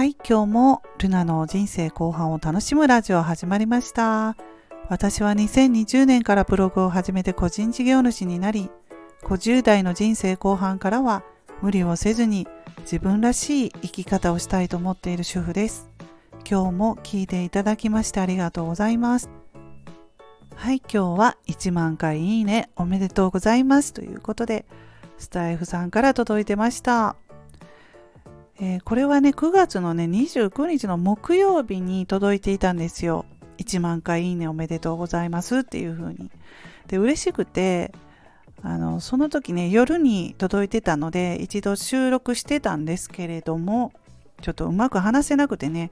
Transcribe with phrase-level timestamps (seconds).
[0.00, 4.34] はい、今日もルナの人生後半を楽しむラジオ始まりました。
[4.88, 8.70] 私は2020年からブログを始めて個人事業主になり、
[9.24, 11.22] 50代の人生後半からは
[11.60, 12.48] 無理をせずに
[12.78, 15.90] 自分らしい生き方をしたいと思っている主婦です。
[16.50, 19.28] 今日も聞いていただきましてありがとうございます。
[20.54, 24.64] はい、今日は1万回いいねおめでとうございますということで、
[25.18, 27.16] スタイフさんから届いてました。
[28.62, 33.24] えーこれはね、9月のね、29日の木曜日に届いていたんですよ。
[33.56, 36.30] 1万回いいねおめでとうございますっていう風に。
[36.86, 37.92] で、嬉しくて、
[38.62, 43.92] あの、その時ね、夜に届いてたので、一度収録してたんですけれども、
[44.42, 45.90] ちょっとうまく話せなくてね、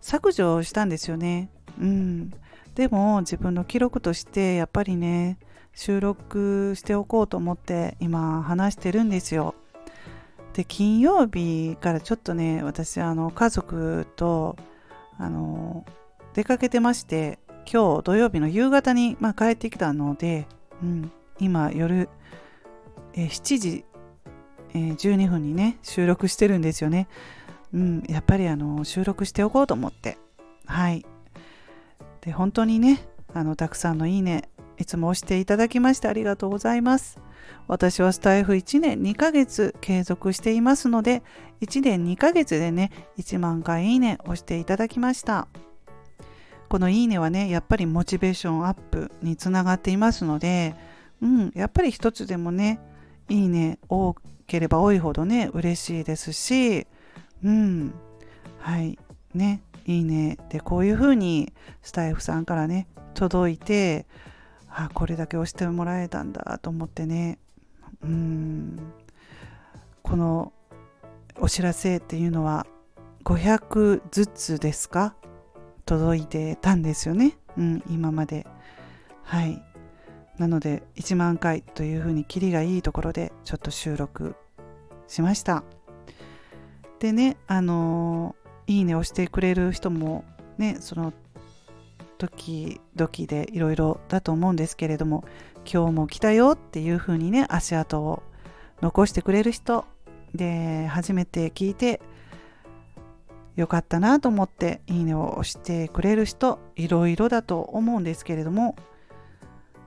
[0.00, 1.50] 削除したんですよね。
[1.80, 2.32] うん。
[2.74, 5.38] でも、自分の記録として、やっぱりね、
[5.72, 9.54] 収録しておこうと思って、今話してるんですよ。
[10.54, 14.56] で金曜日からちょっとね私あの家族と
[15.18, 15.84] あの
[16.34, 17.38] 出かけてまして
[17.70, 20.46] 今日土曜日の夕方に、まあ、帰ってきたので、
[20.82, 22.08] うん、今夜、
[23.14, 23.84] え7時、
[24.74, 27.08] え12分にね収録してるんですよね、
[27.72, 30.18] うん、やっぱりあの収録しておこうと思って。
[30.66, 31.04] はい。
[32.20, 37.18] で本当にねあのたくさんのいいねいつも押していただきましてありがとうございます。
[37.68, 41.22] 私はスタイフ1年2ヶ月継続していますので、
[41.60, 45.48] 1年2ヶ月でね、1万回いいね押していただきました。
[46.68, 50.74] このいいねはね、やっぱりモチベーションアップにつながっていますので、
[51.20, 52.80] うん、やっぱり一つでもね、
[53.28, 54.14] いいね多
[54.46, 56.86] ければ多いほどね、嬉しいですし、
[57.44, 57.92] うん、
[58.58, 58.98] はい、
[59.34, 64.06] ね、いいねでこういう風にスタイフさんからね、届いて、
[64.74, 67.38] あこれだけ押してもらえたんだと思ってね。
[68.02, 68.78] うん。
[70.02, 70.52] この
[71.38, 72.66] お知らせっていうのは
[73.24, 75.14] 500ずつですか？
[75.84, 78.46] 届いてたんですよね、うん、今まで。
[79.22, 79.62] はい。
[80.38, 84.34] なので1万回というふうにキリがいいところでちょっと収録
[85.06, 85.62] しました。
[86.98, 88.34] でねあの
[88.66, 90.24] いいねをしてくれる人も
[90.56, 91.12] ねその
[92.22, 95.24] 時々でいろいろだと思うんですけれども
[95.70, 98.22] 今日も来たよっていう風にね足跡を
[98.80, 99.84] 残してくれる人
[100.32, 102.00] で初めて聞いて
[103.56, 108.76] よかったなと思っていいねを押してくれる人いろいろだと思うんですけれども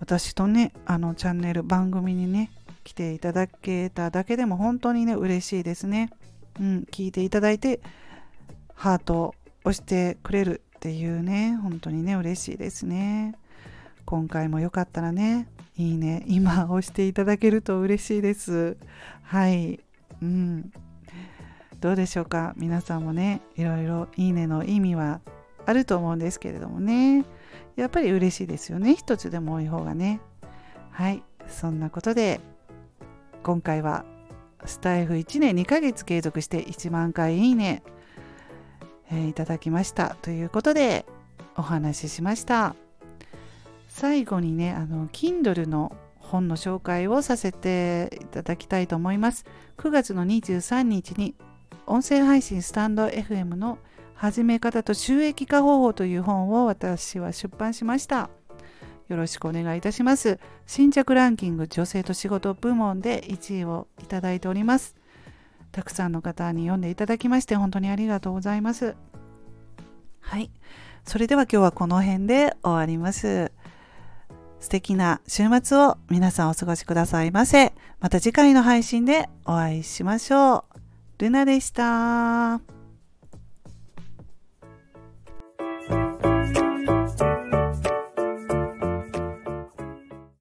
[0.00, 2.50] 私とねあのチャンネル番組にね
[2.82, 6.10] 来ていただけただけでも本当にね嬉しいですね。
[6.58, 7.80] うん聞いていただいて
[8.74, 9.34] ハートを
[9.64, 13.34] 押してくれるっていうね本当にね嬉しいですね。
[14.04, 18.76] 今回もよかったらねいいね今押していただけると嬉しいです。
[19.22, 19.80] はい。
[20.22, 20.70] うん。
[21.80, 22.54] どうでしょうか？
[22.56, 25.20] 皆さんもねいろいろいいねの意味は
[25.66, 27.24] あると思うんですけれどもね。
[27.74, 28.94] やっぱり嬉しいですよね。
[28.94, 30.20] 一つでも多い方がね。
[30.92, 31.24] はい。
[31.48, 32.40] そんなことで
[33.42, 34.04] 今回は
[34.64, 37.82] スタイフ1年2ヶ月継続して1万回いいね
[39.10, 40.16] えーいただきました。
[40.22, 41.06] ということで
[41.56, 42.74] お話ししました。
[43.88, 49.44] 最後にねあの Kindle の本の紹介をさせていただきたいと思います。
[49.78, 51.34] 9月の23日に
[51.86, 53.78] 音声配信スタンド FM の
[54.14, 58.30] 始め方と収益化方法という本を私は出版しました。
[59.08, 60.40] よろしくお願いいたします。
[60.66, 64.96] 新着ランキング女性と仕事部門で1位をいただいております。
[65.76, 68.96] たくさんの方に読んでいただきまして本当にありがとうございます。
[70.20, 70.50] はい。
[71.04, 73.52] それでは今日はこの辺で終わります。
[74.58, 77.74] 素敵な週末を皆さんお過ごしくださいませ。
[78.00, 80.78] また次回の配信でお会いしましょう。
[81.18, 82.75] ルナでした。